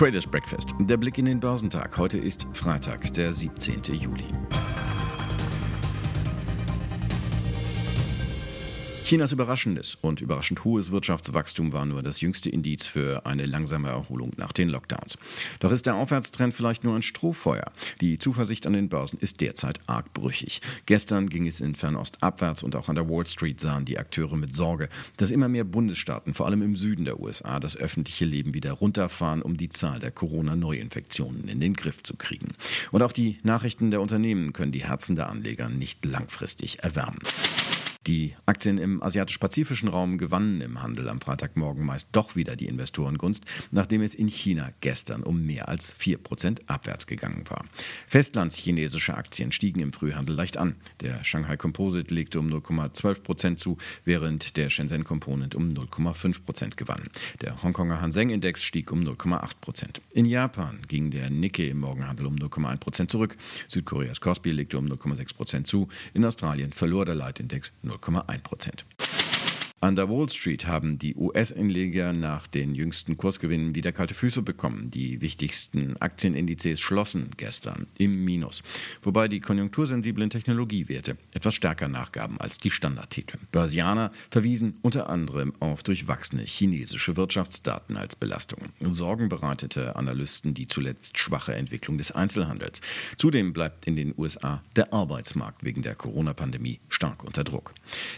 Traders 0.00 0.26
Breakfast. 0.26 0.70
Der 0.78 0.96
Blick 0.96 1.18
in 1.18 1.26
den 1.26 1.40
Börsentag. 1.40 1.98
Heute 1.98 2.16
ist 2.16 2.46
Freitag, 2.54 3.12
der 3.12 3.34
17. 3.34 3.82
Juli. 3.92 4.24
Chinas 9.10 9.32
überraschendes 9.32 9.98
und 10.02 10.20
überraschend 10.20 10.62
hohes 10.62 10.92
Wirtschaftswachstum 10.92 11.72
war 11.72 11.84
nur 11.84 12.00
das 12.00 12.20
jüngste 12.20 12.48
Indiz 12.48 12.86
für 12.86 13.26
eine 13.26 13.44
langsame 13.44 13.88
Erholung 13.88 14.30
nach 14.36 14.52
den 14.52 14.68
Lockdowns. 14.68 15.18
Doch 15.58 15.72
ist 15.72 15.86
der 15.86 15.96
Aufwärtstrend 15.96 16.54
vielleicht 16.54 16.84
nur 16.84 16.94
ein 16.94 17.02
Strohfeuer. 17.02 17.72
Die 18.00 18.18
Zuversicht 18.18 18.68
an 18.68 18.72
den 18.72 18.88
Börsen 18.88 19.18
ist 19.18 19.40
derzeit 19.40 19.80
arg 19.88 20.14
brüchig. 20.14 20.60
Gestern 20.86 21.28
ging 21.28 21.48
es 21.48 21.60
in 21.60 21.74
Fernost 21.74 22.22
abwärts 22.22 22.62
und 22.62 22.76
auch 22.76 22.88
an 22.88 22.94
der 22.94 23.08
Wall 23.08 23.26
Street 23.26 23.58
sahen 23.58 23.84
die 23.84 23.98
Akteure 23.98 24.36
mit 24.36 24.54
Sorge, 24.54 24.88
dass 25.16 25.32
immer 25.32 25.48
mehr 25.48 25.64
Bundesstaaten, 25.64 26.32
vor 26.32 26.46
allem 26.46 26.62
im 26.62 26.76
Süden 26.76 27.04
der 27.04 27.18
USA, 27.18 27.58
das 27.58 27.76
öffentliche 27.76 28.26
Leben 28.26 28.54
wieder 28.54 28.74
runterfahren, 28.74 29.42
um 29.42 29.56
die 29.56 29.70
Zahl 29.70 29.98
der 29.98 30.12
Corona-Neuinfektionen 30.12 31.48
in 31.48 31.58
den 31.58 31.74
Griff 31.74 32.04
zu 32.04 32.14
kriegen. 32.14 32.54
Und 32.92 33.02
auch 33.02 33.10
die 33.10 33.38
Nachrichten 33.42 33.90
der 33.90 34.02
Unternehmen 34.02 34.52
können 34.52 34.70
die 34.70 34.84
Herzen 34.84 35.16
der 35.16 35.30
Anleger 35.30 35.68
nicht 35.68 36.04
langfristig 36.04 36.84
erwärmen. 36.84 37.18
Die 38.10 38.34
Aktien 38.44 38.76
im 38.78 39.00
asiatisch-pazifischen 39.00 39.88
Raum 39.88 40.18
gewannen 40.18 40.60
im 40.62 40.82
Handel 40.82 41.08
am 41.08 41.20
Freitagmorgen 41.20 41.86
meist 41.86 42.08
doch 42.10 42.34
wieder 42.34 42.56
die 42.56 42.66
Investorengunst, 42.66 43.44
nachdem 43.70 44.02
es 44.02 44.16
in 44.16 44.26
China 44.26 44.72
gestern 44.80 45.22
um 45.22 45.46
mehr 45.46 45.68
als 45.68 45.94
4% 45.96 46.58
abwärts 46.66 47.06
gegangen 47.06 47.44
war. 47.48 47.64
Festlandschinesische 48.08 49.14
Aktien 49.14 49.52
stiegen 49.52 49.78
im 49.78 49.92
Frühhandel 49.92 50.34
leicht 50.34 50.56
an. 50.56 50.74
Der 50.98 51.22
Shanghai 51.22 51.56
Composite 51.56 52.12
legte 52.12 52.40
um 52.40 52.48
0,12% 52.48 53.58
zu, 53.58 53.78
während 54.04 54.56
der 54.56 54.70
Shenzhen 54.70 55.04
Component 55.04 55.54
um 55.54 55.68
0,5% 55.68 56.74
gewann. 56.74 57.10
Der 57.42 57.62
Hongkonger 57.62 58.00
Hang 58.00 58.30
Index 58.30 58.64
stieg 58.64 58.90
um 58.90 59.02
0,8%. 59.02 60.00
In 60.14 60.24
Japan 60.24 60.80
ging 60.88 61.12
der 61.12 61.30
Nikkei 61.30 61.68
im 61.68 61.78
Morgenhandel 61.78 62.26
um 62.26 62.34
0,1% 62.34 63.06
zurück. 63.06 63.36
Südkoreas 63.68 64.20
Kospi 64.20 64.50
legte 64.50 64.78
um 64.78 64.86
0,6% 64.86 65.62
zu. 65.62 65.86
In 66.12 66.24
Australien 66.24 66.72
verlor 66.72 67.04
der 67.04 67.14
Leitindex 67.14 67.70
0,1 68.00 68.42
Prozent. 68.42 68.84
An 69.82 69.96
der 69.96 70.10
Wall 70.10 70.28
Street 70.28 70.66
haben 70.66 70.98
die 70.98 71.14
US-Anleger 71.14 72.12
nach 72.12 72.46
den 72.46 72.74
jüngsten 72.74 73.16
Kursgewinnen 73.16 73.74
wieder 73.74 73.92
kalte 73.92 74.12
Füße 74.12 74.42
bekommen. 74.42 74.90
Die 74.90 75.22
wichtigsten 75.22 75.96
Aktienindizes 75.96 76.78
schlossen 76.78 77.30
gestern 77.38 77.86
im 77.96 78.22
Minus, 78.22 78.62
wobei 79.00 79.26
die 79.26 79.40
konjunktursensiblen 79.40 80.28
Technologiewerte 80.28 81.16
etwas 81.32 81.54
stärker 81.54 81.88
nachgaben 81.88 82.38
als 82.38 82.58
die 82.58 82.70
Standardtitel. 82.70 83.38
Börsianer 83.52 84.12
verwiesen 84.30 84.76
unter 84.82 85.08
anderem 85.08 85.54
auf 85.60 85.82
durchwachsene 85.82 86.42
chinesische 86.42 87.16
Wirtschaftsdaten 87.16 87.96
als 87.96 88.16
Belastung. 88.16 88.58
Sorgen 88.82 89.30
bereitete 89.30 89.96
Analysten 89.96 90.52
die 90.52 90.68
zuletzt 90.68 91.16
schwache 91.16 91.54
Entwicklung 91.54 91.96
des 91.96 92.12
Einzelhandels. 92.12 92.82
Zudem 93.16 93.54
bleibt 93.54 93.86
in 93.86 93.96
den 93.96 94.12
USA 94.18 94.62
der 94.76 94.92
Arbeitsmarkt 94.92 95.64
wegen 95.64 95.80
der 95.80 95.94
Corona-Pandemie 95.94 96.80
stark 96.90 97.24
unter 97.24 97.44
Druck. 97.44 97.72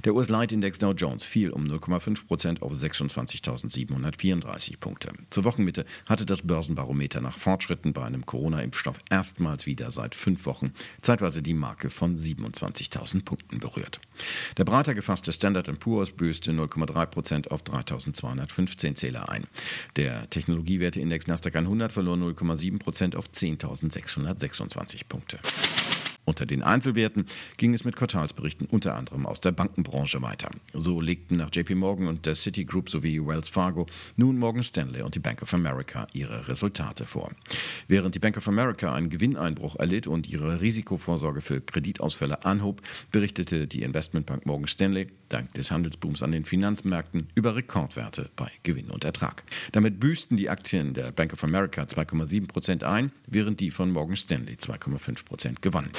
Der 0.04 0.16
US-Leitindex 0.16 0.80
Dow 0.80 0.90
Jones 0.90 1.24
fiel 1.24 1.51
um 1.52 1.64
0,5 1.64 2.26
Prozent 2.26 2.62
auf 2.62 2.72
26.734 2.72 4.78
Punkte. 4.78 5.12
Zur 5.30 5.44
Wochenmitte 5.44 5.84
hatte 6.06 6.26
das 6.26 6.42
Börsenbarometer 6.42 7.20
nach 7.20 7.38
Fortschritten 7.38 7.92
bei 7.92 8.04
einem 8.04 8.26
Corona-Impfstoff 8.26 9.00
erstmals 9.10 9.66
wieder 9.66 9.90
seit 9.90 10.14
fünf 10.14 10.46
Wochen 10.46 10.72
zeitweise 11.00 11.42
die 11.42 11.54
Marke 11.54 11.90
von 11.90 12.18
27.000 12.18 13.24
Punkten 13.24 13.60
berührt. 13.60 14.00
Der 14.56 14.64
breiter 14.64 14.94
gefasste 14.94 15.32
Standard 15.32 15.80
Poor's 15.80 16.10
böste 16.10 16.52
0,3 16.52 17.06
Prozent 17.06 17.50
auf 17.50 17.62
3.215 17.62 18.94
Zähler 18.94 19.28
ein. 19.28 19.44
Der 19.96 20.28
Technologiewerteindex 20.30 21.26
Nasdaq 21.26 21.56
100 21.56 21.92
verlor 21.92 22.16
0,7 22.16 22.78
Prozent 22.78 23.16
auf 23.16 23.28
10.626 23.28 25.02
Punkte. 25.08 25.38
Unter 26.24 26.46
den 26.46 26.62
Einzelwerten 26.62 27.26
ging 27.56 27.74
es 27.74 27.84
mit 27.84 27.96
Quartalsberichten 27.96 28.66
unter 28.66 28.94
anderem 28.94 29.26
aus 29.26 29.40
der 29.40 29.50
Bankenbranche 29.50 30.22
weiter. 30.22 30.50
So 30.72 31.00
legten 31.00 31.36
nach 31.36 31.50
JP 31.52 31.74
Morgan 31.74 32.06
und 32.06 32.26
der 32.26 32.34
Citigroup 32.34 32.90
sowie 32.90 33.20
Wells 33.26 33.48
Fargo 33.48 33.86
nun 34.16 34.38
Morgan 34.38 34.62
Stanley 34.62 35.02
und 35.02 35.16
die 35.16 35.18
Bank 35.18 35.42
of 35.42 35.52
America 35.52 36.06
ihre 36.12 36.46
Resultate 36.46 37.06
vor. 37.06 37.32
Während 37.88 38.14
die 38.14 38.20
Bank 38.20 38.36
of 38.36 38.46
America 38.46 38.94
einen 38.94 39.10
Gewinneinbruch 39.10 39.76
erlitt 39.76 40.06
und 40.06 40.28
ihre 40.28 40.60
Risikovorsorge 40.60 41.40
für 41.40 41.60
Kreditausfälle 41.60 42.44
anhob, 42.44 42.82
berichtete 43.10 43.66
die 43.66 43.82
Investmentbank 43.82 44.46
Morgan 44.46 44.68
Stanley 44.68 45.08
dank 45.28 45.52
des 45.54 45.70
Handelsbooms 45.70 46.22
an 46.22 46.30
den 46.30 46.44
Finanzmärkten 46.44 47.28
über 47.34 47.56
Rekordwerte 47.56 48.30
bei 48.36 48.50
Gewinn 48.62 48.90
und 48.90 49.04
Ertrag. 49.04 49.42
Damit 49.72 49.98
büßten 49.98 50.36
die 50.36 50.50
Aktien 50.50 50.94
der 50.94 51.10
Bank 51.10 51.32
of 51.32 51.42
America 51.42 51.82
2,7 51.82 52.46
Prozent 52.46 52.84
ein, 52.84 53.10
während 53.26 53.60
die 53.60 53.70
von 53.70 53.90
Morgan 53.90 54.16
Stanley 54.16 54.54
2,5 54.54 55.24
Prozent 55.24 55.62
gewannen. 55.62 55.90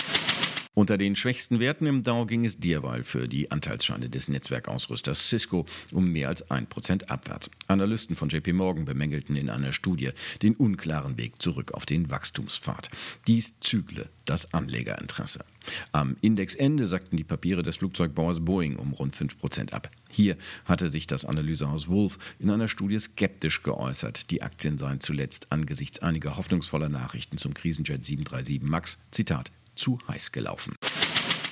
Unter 0.76 0.98
den 0.98 1.16
schwächsten 1.16 1.60
Werten 1.60 1.86
im 1.86 2.02
Dow 2.02 2.26
ging 2.26 2.46
es 2.46 2.60
derweil 2.60 3.04
für 3.04 3.28
die 3.28 3.52
Anteilsscheine 3.52 4.10
des 4.10 4.28
Netzwerkausrüsters 4.28 5.30
Cisco 5.30 5.68
um 5.92 6.12
mehr 6.12 6.30
als 6.30 6.50
1% 6.50 7.10
abwärts. 7.10 7.52
Analysten 7.68 8.16
von 8.16 8.30
JP 8.30 8.54
Morgan 8.54 8.86
bemängelten 8.86 9.36
in 9.36 9.52
einer 9.52 9.72
Studie 9.72 10.10
den 10.42 10.56
unklaren 10.56 11.16
Weg 11.18 11.40
zurück 11.40 11.74
auf 11.74 11.86
den 11.86 12.10
Wachstumspfad. 12.10 12.90
Dies 13.28 13.60
zügle 13.60 14.10
das 14.26 14.52
Anlegerinteresse. 14.52 15.46
Am 15.92 16.18
Indexende 16.22 16.88
sackten 16.88 17.18
die 17.18 17.24
Papiere 17.24 17.62
des 17.62 17.78
Flugzeugbauers 17.78 18.44
Boeing 18.44 18.78
um 18.78 18.94
rund 18.94 19.16
5% 19.16 19.74
ab. 19.74 19.92
Hier 20.12 20.38
hatte 20.66 20.90
sich 20.90 21.06
das 21.06 21.24
Analysehaus 21.24 21.88
Wolf 21.88 22.18
in 22.40 22.50
einer 22.50 22.68
Studie 22.68 23.00
skeptisch 23.00 23.62
geäußert. 23.62 24.32
Die 24.32 24.42
Aktien 24.42 24.80
seien 24.80 25.02
zuletzt 25.02 25.52
angesichts 25.52 26.00
einiger 26.00 26.36
hoffnungsvoller 26.36 26.90
Nachrichten 26.90 27.38
zum 27.38 27.54
Krisenjet 27.54 28.04
737 28.04 28.64
MAX, 28.64 28.98
Zitat, 29.12 29.52
zu 29.76 30.00
heiß 30.08 30.32
gelaufen. 30.32 30.76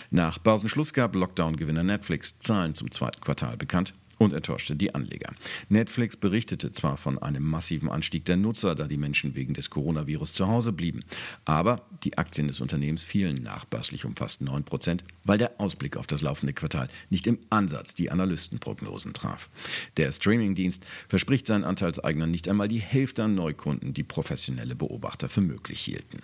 Nach 0.10 0.38
Börsenschluss 0.38 0.94
gab 0.94 1.16
Lockdown-Gewinner 1.16 1.84
Netflix 1.84 2.40
Zahlen 2.40 2.76
zum 2.76 2.92
zweiten 2.92 3.22
Quartal 3.22 3.56
bekannt 3.56 3.94
und 4.22 4.34
enttäuschte 4.34 4.76
die 4.76 4.94
Anleger. 4.94 5.34
Netflix 5.70 6.16
berichtete 6.16 6.72
zwar 6.72 6.98
von 6.98 7.18
einem 7.18 7.44
massiven 7.44 7.90
Anstieg 7.90 8.26
der 8.26 8.38
Nutzer, 8.38 8.76
da 8.76 8.88
die 8.88 8.98
Menschen 8.98 9.36
wegen 9.36 9.54
des 9.54 9.70
Coronavirus 9.72 10.34
zu 10.34 10.48
Hause 10.48 10.72
blieben, 10.72 11.04
aber 11.44 11.88
die 12.04 12.18
Aktien 12.18 12.48
des 12.48 12.62
Unternehmens 12.62 13.02
fielen 13.02 13.42
nachbörslich 13.42 14.06
um 14.06 14.16
fast 14.16 14.42
9 14.42 14.64
Prozent, 14.64 15.04
weil 15.24 15.40
der 15.40 15.60
Ausblick 15.60 15.98
auf 15.98 16.08
das 16.08 16.22
laufende 16.22 16.54
Quartal 16.54 16.88
nicht 17.10 17.26
im 17.26 17.40
Ansatz 17.50 17.96
die 17.96 18.12
Analystenprognosen 18.12 19.14
traf. 19.14 19.50
Der 19.98 20.12
Streamingdienst 20.12 20.84
verspricht 21.08 21.48
seinen 21.48 21.64
Anteilseignern 21.64 22.30
nicht 22.30 22.48
einmal 22.48 22.68
die 22.68 22.82
Hälfte 22.82 23.24
an 23.24 23.34
Neukunden, 23.34 23.94
die 23.94 24.04
professionelle 24.04 24.76
Beobachter 24.76 25.30
für 25.30 25.42
möglich 25.42 25.82
hielten. 25.82 26.20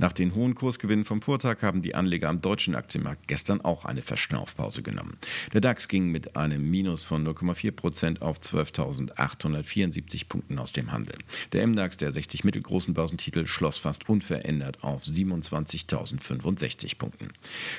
Nach 0.00 0.12
den 0.12 0.36
hohen 0.36 0.54
Kursgewinnen 0.54 1.04
vom 1.04 1.22
Vortag 1.22 1.62
haben 1.62 1.82
die 1.82 1.96
Anleger 1.96 2.28
am 2.28 2.40
deutschen 2.40 2.76
Aktienmarkt 2.76 3.26
gestern 3.26 3.60
auch 3.60 3.84
eine 3.84 4.02
Verschnaufpause 4.02 4.82
genommen. 4.82 5.18
Der 5.52 5.60
DAX 5.60 5.88
ging 5.88 6.12
mit 6.12 6.36
einem 6.36 6.70
Minus 6.70 7.04
von 7.04 7.26
0,4 7.26 7.72
Prozent 7.72 8.22
auf 8.22 8.38
12.874 8.38 10.28
Punkten 10.28 10.60
aus 10.60 10.72
dem 10.72 10.92
Handel. 10.92 11.16
Der 11.52 11.66
MDAX 11.66 11.96
der 11.96 12.12
60 12.12 12.44
mittelgroßen 12.44 12.94
Börsentitel 12.94 13.48
schloss 13.48 13.78
fast 13.78 14.08
unverändert 14.08 14.84
auf 14.84 15.02
27.065 15.02 16.96
Punkten. 16.96 17.30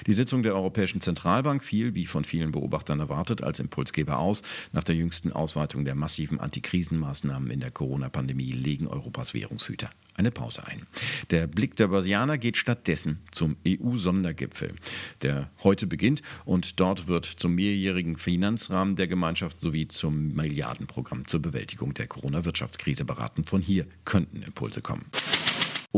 Die 0.06 0.14
Sitzung 0.14 0.44
der 0.44 0.56
Europäischen 0.56 1.00
Zentralbank 1.00 1.64
fiel, 1.64 1.96
wie 1.96 2.06
von 2.06 2.26
vielen 2.26 2.52
Beobachtern 2.52 3.00
erwartet, 3.00 3.44
als 3.44 3.62
Impulsgeber 3.62 4.20
aus. 4.20 4.44
Nach 4.74 4.84
der 4.84 4.96
jüngsten 4.96 5.32
Ausweitung 5.32 5.86
der 5.86 5.96
massiven 5.96 6.42
Antikrisenmaßnahmen 6.42 7.50
in 7.50 7.62
der 7.62 7.72
Corona-Pandemie 7.72 8.52
legen 8.52 8.88
Europas 8.88 9.34
Währungshüter 9.34 9.90
eine 10.20 10.32
Pause 10.32 10.68
ein. 10.68 10.86
Der 11.32 11.48
Blick 11.48 11.76
der 11.78 11.90
Börsianer 12.10 12.40
geht 12.40 12.58
stattdessen 12.58 13.20
zum 13.30 13.56
EU-Sondergipfel, 13.68 14.74
der 15.22 15.52
heute 15.64 15.86
beginnt 15.86 16.24
und 16.44 16.80
dort 16.80 17.08
wird 17.08 17.26
zum 17.26 17.54
mehrjährigen 17.54 18.18
Finanzrahmen 18.18 18.96
der 18.96 19.08
Gemeinschaft 19.08 19.60
sowie 19.60 19.88
zum 19.88 20.34
Milliardenprogramm 20.34 21.28
zur 21.28 21.40
Bewältigung 21.40 21.94
der 21.94 22.08
Corona-Wirtschaftskrise 22.08 23.06
beraten. 23.06 23.44
Von 23.44 23.62
hier 23.62 23.86
könnten 24.06 24.42
Impulse 24.42 24.82
kommen. 24.82 25.06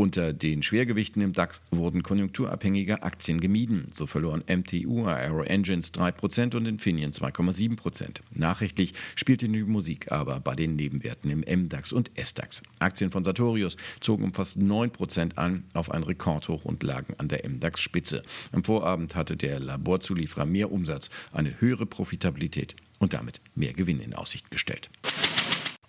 Unter 0.02 0.32
den 0.32 0.64
Schwergewichten 0.64 1.22
im 1.22 1.32
DAX 1.32 1.62
wurden 1.70 2.02
konjunkturabhängige 2.02 3.04
Aktien 3.04 3.40
gemieden. 3.40 3.86
So 3.92 4.08
verloren 4.08 4.42
MTU, 4.48 5.06
Aero 5.06 5.44
Engines 5.44 5.94
3% 5.94 6.56
und 6.56 6.66
Infineon 6.66 7.12
2,7%. 7.12 8.16
Nachrichtlich 8.32 8.94
spielte 9.14 9.48
die 9.48 9.62
Musik 9.62 10.10
aber 10.10 10.40
bei 10.40 10.56
den 10.56 10.74
Nebenwerten 10.74 11.30
im 11.30 11.44
MDAX 11.46 11.92
und 11.92 12.10
SDAX. 12.20 12.62
Aktien 12.80 13.12
von 13.12 13.22
Sartorius 13.22 13.76
zogen 14.00 14.24
um 14.24 14.34
fast 14.34 14.58
9% 14.58 15.36
an 15.36 15.62
auf 15.72 15.92
ein 15.92 16.02
Rekordhoch 16.02 16.64
und 16.64 16.82
lagen 16.82 17.14
an 17.18 17.28
der 17.28 17.48
MDAX-Spitze. 17.48 18.24
Am 18.50 18.64
Vorabend 18.64 19.14
hatte 19.14 19.36
der 19.36 19.60
Laborzulieferer 19.60 20.46
mehr 20.46 20.72
Umsatz, 20.72 21.10
eine 21.30 21.60
höhere 21.60 21.86
Profitabilität 21.86 22.74
und 22.98 23.14
damit 23.14 23.40
mehr 23.54 23.72
Gewinn 23.72 24.00
in 24.00 24.14
Aussicht 24.14 24.50
gestellt. 24.50 24.90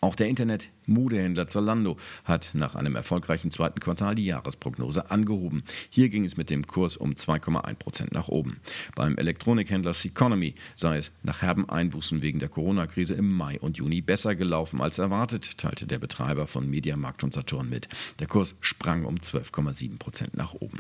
Auch 0.04 0.16
der 0.16 0.28
Internet-Modehändler 0.28 1.48
Zalando 1.48 1.96
hat 2.26 2.50
nach 2.52 2.76
einem 2.76 2.98
erfolgreichen 2.98 3.52
zweiten 3.52 3.80
Quartal 3.80 4.16
die 4.16 4.26
Jahresprognose 4.26 5.10
angehoben. 5.10 5.64
Hier 5.90 6.10
ging 6.10 6.26
es 6.26 6.36
mit 6.36 6.50
dem 6.50 6.68
Kurs 6.68 6.98
um 6.98 7.14
2,1 7.14 7.76
Prozent 7.76 8.12
nach 8.12 8.28
oben. 8.28 8.60
Beim 8.98 9.16
Elektronikhändler 9.18 9.94
Seconomy 9.94 10.56
sei 10.76 10.98
es 10.98 11.14
nach 11.24 11.42
herben 11.42 11.70
Einbußen 11.70 12.22
wegen 12.22 12.40
der 12.40 12.50
Corona-Krise 12.50 13.14
im 13.14 13.32
Mai 13.32 13.58
und 13.62 13.78
Juni 13.78 14.02
besser 14.02 14.36
gelaufen 14.36 14.82
als 14.82 15.00
erwartet, 15.00 15.58
teilte 15.58 15.88
der 15.88 16.00
Betreiber 16.00 16.48
von 16.48 16.70
Mediamarkt 16.70 17.24
und 17.24 17.32
Saturn 17.32 17.70
mit. 17.70 17.88
Der 18.20 18.28
Kurs 18.28 18.56
sprang 18.60 19.06
um 19.06 19.16
12,7 19.16 20.00
Prozent 20.00 20.36
nach 20.36 20.54
oben. 20.54 20.80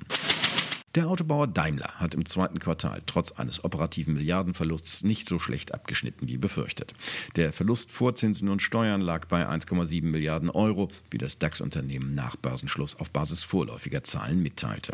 Der 0.95 1.07
Autobauer 1.07 1.48
Daimler 1.48 1.90
hat 1.95 2.13
im 2.13 2.28
zweiten 2.28 2.60
Quartal 2.60 3.01
trotz 3.07 3.31
eines 3.31 3.63
operativen 3.63 4.13
Milliardenverlusts 4.13 5.04
nicht 5.04 5.28
so 5.28 5.40
schlecht 5.40 5.74
abgeschnitten 5.74 6.28
wie 6.28 6.38
befürchtet. 6.38 6.94
Der 7.36 7.51
Verlust 7.51 7.90
vor 7.90 8.13
Zinsen 8.13 8.48
und 8.48 8.62
Steuern 8.62 9.01
lag 9.01 9.25
bei 9.25 9.50
1,7 9.50 10.04
Milliarden 10.04 10.51
Euro, 10.51 10.92
wie 11.10 11.18
das 11.18 11.40
DAX-Unternehmen 11.40 12.13
nach 12.13 12.36
Börsenschluss 12.36 13.00
auf 13.00 13.10
Basis 13.10 13.42
vorläufiger 13.42 14.04
Zahlen 14.04 14.44
mitteilte. 14.44 14.94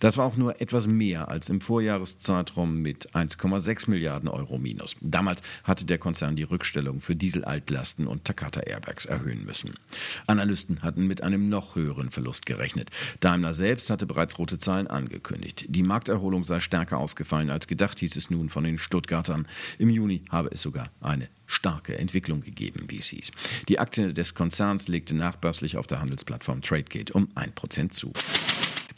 Das 0.00 0.18
war 0.18 0.26
auch 0.26 0.36
nur 0.36 0.60
etwas 0.60 0.86
mehr 0.86 1.28
als 1.28 1.48
im 1.48 1.62
Vorjahreszeitraum 1.62 2.82
mit 2.82 3.14
1,6 3.14 3.88
Milliarden 3.88 4.28
Euro 4.28 4.58
minus. 4.58 4.96
Damals 5.00 5.40
hatte 5.64 5.86
der 5.86 5.96
Konzern 5.96 6.36
die 6.36 6.42
Rückstellung 6.42 7.00
für 7.00 7.16
Dieselaltlasten 7.16 8.06
und 8.06 8.26
Takata 8.26 8.60
Airbags 8.60 9.06
erhöhen 9.06 9.46
müssen. 9.46 9.72
Analysten 10.26 10.82
hatten 10.82 11.06
mit 11.06 11.22
einem 11.22 11.48
noch 11.48 11.74
höheren 11.74 12.10
Verlust 12.10 12.44
gerechnet. 12.44 12.90
Daimler 13.20 13.54
selbst 13.54 13.88
hatte 13.88 14.04
bereits 14.04 14.38
rote 14.38 14.58
Zahlen 14.58 14.88
angekündigt 14.88 15.37
angekündigt. 15.38 15.64
Die 15.68 15.82
Markterholung 15.82 16.44
sei 16.44 16.60
stärker 16.60 16.98
ausgefallen 16.98 17.50
als 17.50 17.66
gedacht, 17.66 18.00
hieß 18.00 18.16
es 18.16 18.30
nun 18.30 18.48
von 18.48 18.64
den 18.64 18.78
Stuttgartern. 18.78 19.46
Im 19.78 19.90
Juni 19.90 20.22
habe 20.30 20.50
es 20.52 20.62
sogar 20.62 20.90
eine 21.00 21.28
starke 21.46 21.98
Entwicklung 21.98 22.40
gegeben, 22.42 22.86
wie 22.88 22.98
es 22.98 23.08
hieß. 23.08 23.32
Die 23.68 23.78
Aktie 23.78 24.12
des 24.12 24.34
Konzerns 24.34 24.88
legte 24.88 25.14
nachbörslich 25.14 25.76
auf 25.76 25.86
der 25.86 26.00
Handelsplattform 26.00 26.62
Tradegate 26.62 27.12
um 27.12 27.28
1% 27.34 27.90
zu. 27.90 28.12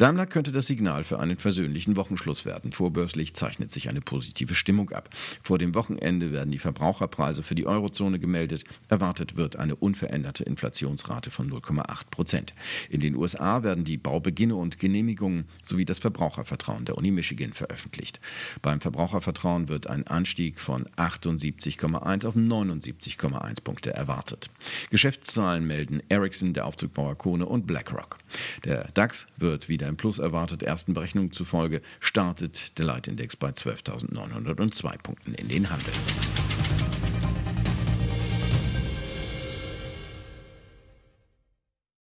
Daimler 0.00 0.24
könnte 0.24 0.50
das 0.50 0.66
Signal 0.66 1.04
für 1.04 1.18
einen 1.18 1.36
versöhnlichen 1.36 1.94
Wochenschluss 1.94 2.46
werden. 2.46 2.72
Vorbörslich 2.72 3.34
zeichnet 3.34 3.70
sich 3.70 3.90
eine 3.90 4.00
positive 4.00 4.54
Stimmung 4.54 4.88
ab. 4.92 5.10
Vor 5.42 5.58
dem 5.58 5.74
Wochenende 5.74 6.32
werden 6.32 6.50
die 6.50 6.58
Verbraucherpreise 6.58 7.42
für 7.42 7.54
die 7.54 7.66
Eurozone 7.66 8.18
gemeldet. 8.18 8.64
Erwartet 8.88 9.36
wird 9.36 9.56
eine 9.56 9.76
unveränderte 9.76 10.42
Inflationsrate 10.44 11.30
von 11.30 11.50
0,8 11.50 12.06
Prozent. 12.10 12.54
In 12.88 13.00
den 13.00 13.14
USA 13.14 13.62
werden 13.62 13.84
die 13.84 13.98
Baubeginne 13.98 14.54
und 14.54 14.78
Genehmigungen 14.78 15.44
sowie 15.62 15.84
das 15.84 15.98
Verbrauchervertrauen 15.98 16.86
der 16.86 16.96
Uni 16.96 17.10
Michigan 17.10 17.52
veröffentlicht. 17.52 18.20
Beim 18.62 18.80
Verbrauchervertrauen 18.80 19.68
wird 19.68 19.86
ein 19.86 20.06
Anstieg 20.06 20.60
von 20.60 20.86
78,1 20.96 22.26
auf 22.26 22.36
79,1 22.36 23.62
Punkte 23.62 23.92
erwartet. 23.92 24.48
Geschäftszahlen 24.88 25.66
melden 25.66 26.02
Ericsson, 26.08 26.54
der 26.54 26.64
Aufzugbauer 26.64 27.18
Kone 27.18 27.44
und 27.44 27.66
BlackRock. 27.66 28.16
Der 28.64 28.88
DAX 28.94 29.26
wird 29.36 29.68
wieder 29.68 29.89
im 29.90 29.96
Plus 29.96 30.18
erwartet. 30.18 30.62
Ersten 30.62 30.94
Berechnungen 30.94 31.32
zufolge 31.32 31.82
startet 32.00 32.78
der 32.78 32.86
Leitindex 32.86 33.36
bei 33.36 33.50
12.902 33.50 34.98
Punkten 35.02 35.34
in 35.34 35.48
den 35.48 35.68
Handel. 35.68 35.92